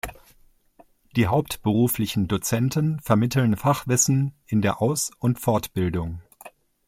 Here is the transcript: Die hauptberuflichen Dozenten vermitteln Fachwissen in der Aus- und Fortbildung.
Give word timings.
Die 1.15 1.27
hauptberuflichen 1.27 2.27
Dozenten 2.27 2.99
vermitteln 3.01 3.55
Fachwissen 3.55 4.33
in 4.47 4.63
der 4.63 4.81
Aus- 4.81 5.11
und 5.19 5.39
Fortbildung. 5.39 6.21